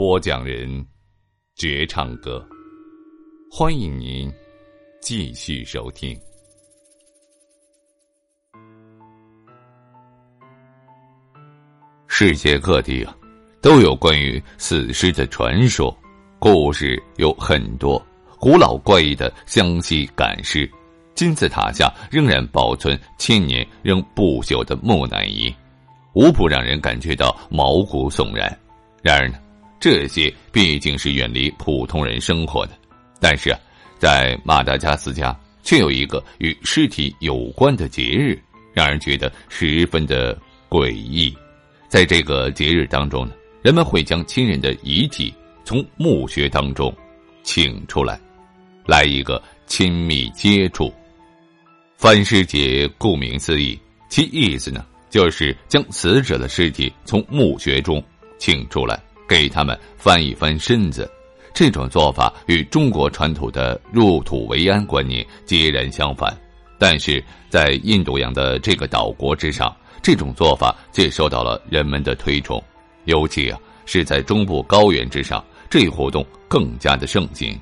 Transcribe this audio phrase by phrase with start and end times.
[0.00, 0.82] 播讲人，
[1.56, 2.42] 绝唱歌。
[3.50, 4.32] 欢迎您
[4.98, 6.18] 继续收听。
[12.08, 13.14] 世界各地啊，
[13.60, 15.94] 都有关于死尸的传说，
[16.38, 18.02] 故事有很多。
[18.38, 20.66] 古老怪异的湘西赶尸，
[21.14, 25.54] 金字塔下仍然保存千年仍不朽的木乃伊，
[26.14, 28.58] 无不让人感觉到毛骨悚然。
[29.02, 29.38] 然而呢？
[29.80, 32.78] 这些毕竟是远离普通人生活的，
[33.18, 33.58] 但是啊，
[33.98, 38.38] 在马达加斯加却有一个与尸体有关的节日，
[38.74, 41.34] 让人觉得十分的诡异。
[41.88, 45.32] 在这个节日当中呢，人们会将亲人的遗体
[45.64, 46.94] 从墓穴当中
[47.42, 48.20] 请出来，
[48.84, 50.92] 来一个亲密接触。
[51.96, 53.78] 翻尸节顾名思义，
[54.10, 58.02] 其意思呢，就是将死者的尸体从墓穴中
[58.38, 59.02] 请出来。
[59.30, 61.08] 给他们翻一翻身子，
[61.54, 66.36] 这种做法与中国传统的入土为安观念截然相反。
[66.80, 72.60] 但是在印度洋的这个岛国之上，这种做法却受到了人们的推崇。
[73.04, 77.56] 尤其啊，是在中部高原之上，这一活动更加的盛行。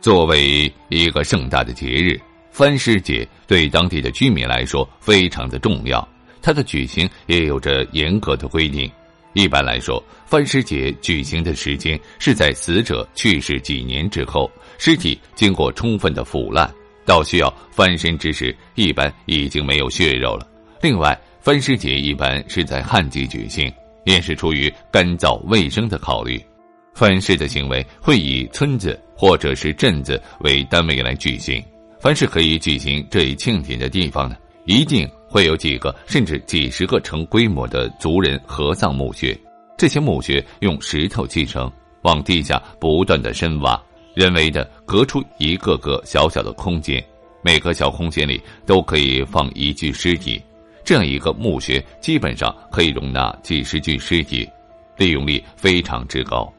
[0.00, 2.20] 作为一个盛大的节日，
[2.52, 6.06] 翻尸节对当地的居民来说非常的重要。
[6.40, 8.88] 它的举行也有着严格的规定。
[9.38, 16.68] 一般来说，翻尸节举行的时间是在死者去世几年之后，尸体经过充分的腐烂，
[17.06, 20.44] 到需要翻身之时，一般已经没有血肉了。
[20.82, 23.72] 另外，翻尸节一般是在旱季举行，
[24.04, 26.44] 也是出于干燥卫生的考虑。
[26.92, 31.62] 翻尸的行为会以村子或者是镇子为单位来举行。
[32.00, 35.08] 凡是可以举行这一庆典的地方呢，一定。
[35.28, 39.38] 会有几个甚至几十个成规模的族人合葬墓穴，
[39.76, 41.70] 这些墓穴用石头砌成，
[42.02, 43.80] 往地下不断的深挖，
[44.14, 47.04] 人为的隔出一个个小小的空间，
[47.42, 50.42] 每个小空间里都可以放一具尸体，
[50.84, 54.48] 这样一个墓穴基本上可以容纳几十具尸体，
[54.96, 56.50] 利用率非常之高。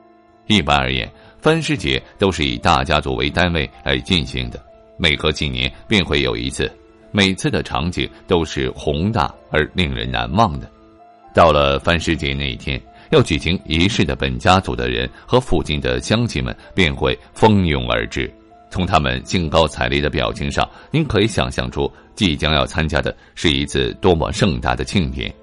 [0.48, 4.64] 一般而言，翻尸节都是以大家族为单位来进行的，
[4.98, 6.72] 每隔几年便会有一次。
[7.12, 10.70] 每次的场景都是宏大而令人难忘的。
[11.34, 12.82] 到了翻尸节那一天，
[13.12, 18.32] 要举行仪式的本家族的人和附近的乡亲们便会蜂拥而至。
[18.72, 25.34] 从他们兴高采烈的表情上，您可以想象出即将要参加的是一次多么盛大的庆典。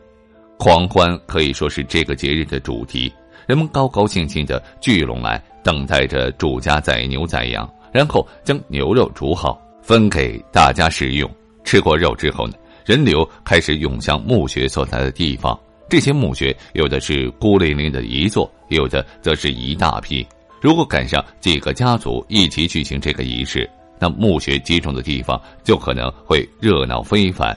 [0.59, 3.13] 狂欢可以说是这个节日的主题。
[3.47, 11.31] 人们高高兴兴的聚拢来，等待着主家宰牛宰羊，然后将牛肉煮好，分给大家食用。
[11.67, 12.55] 吃过肉之后呢，
[12.87, 15.59] 人流开始涌向墓穴所在的地方。
[15.89, 20.25] 这些墓穴有的是孤零零的一座，有的则是一大批。
[20.61, 23.69] 如果赶上几个家族一起举行这个仪式，
[23.99, 27.57] 那墓穴集中的地方就可能会热闹非凡。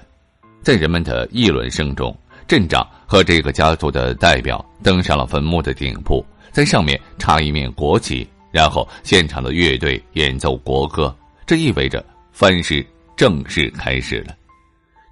[0.63, 2.15] 在人们的议论声中，
[2.47, 11.15] 镇长和这个家族的代表登上了坟墓的顶部，在上面插一面国旗，然后现场的乐队演奏国歌。
[11.45, 12.85] 这意味着翻尸。
[13.19, 14.33] 正式开始了，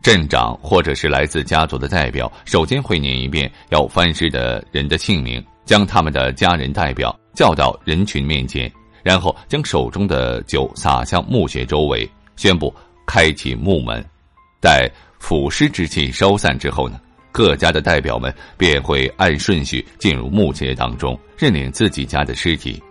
[0.02, 8.72] 镇长或者是来自家族的代表，首先会念一遍要翻尸的人的姓名，将他们的家人代表叫到人群面前，
[9.04, 12.74] 然后将手中的酒洒向墓穴周围，宣布
[13.06, 14.02] 开启墓门。
[14.62, 14.90] 待
[15.20, 16.98] 腐尸之气消散之后呢，
[17.30, 22.82] 各家的代表们便会按顺序进入墓穴当中，认领自己家的尸体。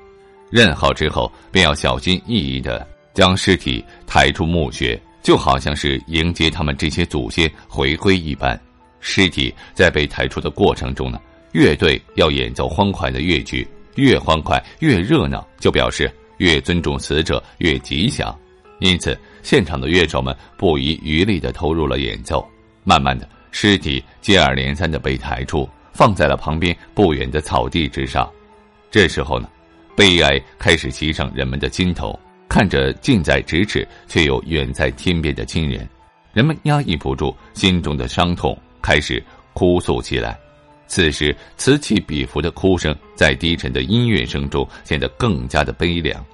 [0.50, 5.00] 认好之后，便要小心翼翼的将尸体抬出墓穴。
[5.26, 8.56] 就好像是迎接他们这些祖先回归一般，
[9.00, 11.20] 尸体在被抬出的过程中呢，
[11.50, 18.32] 乐队要演奏欢快的乐曲，越欢快越热闹，就表示越尊重死者越吉祥。
[18.78, 22.48] 因此，现场的乐手们不遗余力的投入了演奏。
[22.84, 28.30] 慢慢的，尸体接二连三的被抬出，放在了旁边不远的草地之上。
[28.92, 29.48] 这时候呢，
[29.96, 32.16] 悲哀开始袭上人们的心头。
[32.56, 35.86] 看着近在咫尺却又远在天边的亲人，
[36.32, 39.22] 人们压抑不住心中的伤痛，开始
[39.52, 40.38] 哭诉起来。
[40.86, 46.24] 此时，此起彼伏的哭声在低沉的音乐声中显得更加的悲凉。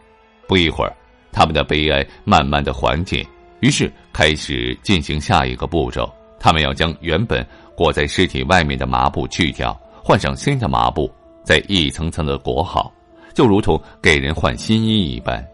[0.47, 0.95] 不一会儿，
[1.33, 3.27] 他们的悲哀慢慢的缓解，
[3.59, 6.09] 于是开始进行下一个步骤。
[6.39, 12.95] 他们要将原本裹在尸体外面的麻布去掉，换上新的麻布，再一层层的裹好，
[13.35, 15.45] 就如同给人换新衣一般。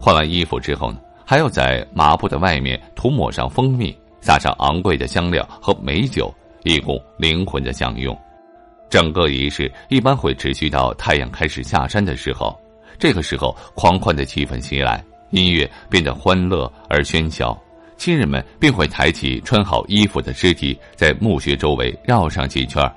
[0.00, 8.18] 换完衣服之后呢，还要在麻布的外面涂抹上蜂蜜，撒上昂贵的香料和美酒，以供灵魂的享用。
[8.88, 12.58] 整个仪式一般会持续到太阳开始下山的时候。
[12.98, 17.56] 这个时候，狂欢的气氛袭来，音乐变得欢乐而喧嚣。
[17.96, 22.90] 亲人们便会抬起穿好衣服的尸体，在墓穴周围绕上几圈，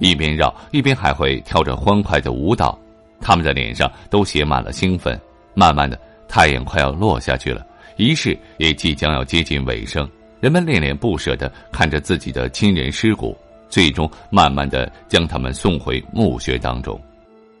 [0.00, 2.76] 一边绕一边还会跳着欢快的舞蹈。
[3.20, 5.18] 他们的脸上都写满了兴奋。
[5.54, 7.66] 慢慢的，太阳快要落下去了，
[7.96, 10.08] 仪式也即将要接近尾声。
[10.40, 13.36] 人们恋恋不舍地看着自己的亲人尸骨。
[13.68, 16.98] 最终，慢慢的将他们送回墓穴当中。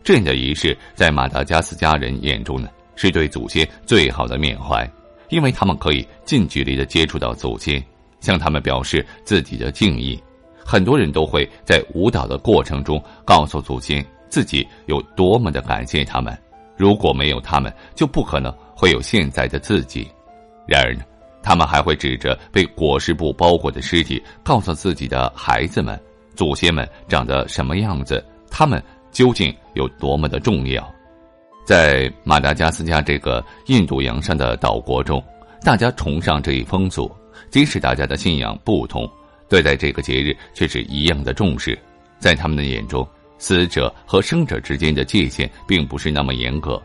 [0.02, 4.90] 这样的仪式，在马达加斯加人眼中呢，是对祖先最好的缅怀，
[5.28, 7.84] 因为他们可以近距离的接触到祖先，
[8.20, 10.18] 向他们表示自己的敬意。
[10.64, 16.34] 很多人都会在舞蹈的过程中告诉祖先自己有多么的感谢他们，
[16.78, 20.08] 如果没有他们，就不可能会有现在的自己。
[20.66, 21.02] 然而呢？
[21.40, 25.98] 他们还会指着被裹尸布包裹的尸体，告诉自己的孩子们：
[26.34, 30.86] 祖先们长得什么样子，他们究竟有多么的重要。
[31.64, 35.22] 在马达加斯加这个印度洋上的岛国中，
[35.62, 37.10] 大家崇尚这一风俗，
[37.50, 39.08] 即使大家的信仰不同，
[39.48, 41.78] 对待这个节日却是一样的重视。
[42.18, 43.06] 在他们的眼中，
[43.38, 46.80] 死者和生者之间的界限并不是那么严格。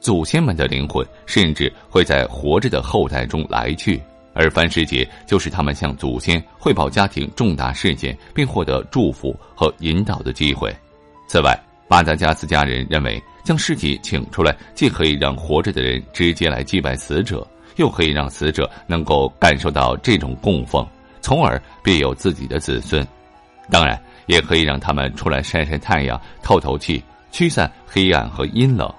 [0.00, 4.00] 祖先们的灵魂甚至会在活着的后代中来去，
[4.34, 10.72] 而凡尸节就是他们向祖先汇报家庭重大事件并获得祝福和引导的机会。
[11.26, 11.58] 此外，
[11.88, 17.44] 巴达加斯家人认为，将尸体请出来，既可以让活着的人直接来祭拜死者，
[17.76, 20.86] 又可以让死者能够感受到这种供奉，
[21.20, 23.04] 从而便有自己的子孙。
[23.70, 28.92] 当然，也可以让他们出来晒晒太阳、透透气，驱散黑暗和阴冷。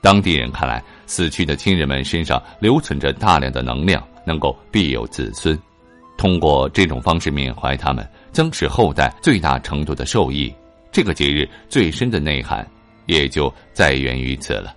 [0.00, 5.58] 当地人看来，死去的亲人们身上留存着大量的能量，能够庇佑子孙。
[6.16, 10.52] 通过这种方式缅怀他们，将使后代最大程度的受益。
[10.90, 12.66] 这个节日最深的内涵，
[13.04, 14.74] 也就在源于此了。